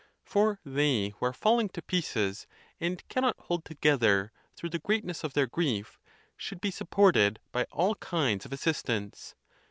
For 0.23 0.59
they 0.65 1.09
who 1.09 1.27
are 1.27 1.31
falling 1.31 1.69
to 1.69 1.81
pieces, 1.83 2.47
and 2.79 3.07
cannot 3.07 3.37
hold 3.37 3.63
together 3.63 4.31
through 4.55 4.71
the 4.71 4.79
greatness 4.79 5.23
of 5.23 5.33
their 5.33 5.45
grief, 5.45 5.99
should 6.35 6.59
be 6.59 6.71
sapported 6.71 7.37
by 7.51 7.65
all 7.69 7.93
kinds 7.93 8.43
of 8.43 8.51
assistance. 8.51 9.35